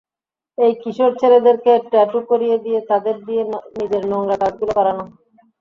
এই 0.57 0.73
কিশোর 0.81 1.11
ছেলেদেরকে 1.21 1.71
ট্যাটু 1.91 2.19
করিয়ে 2.29 2.57
দিয়ে 2.65 2.79
তাদের 2.89 3.15
দিয়ে 3.27 3.43
নিজের 3.77 4.03
নোংরা 4.11 4.35
কাজগুলো 4.41 4.71
করানো। 4.77 5.03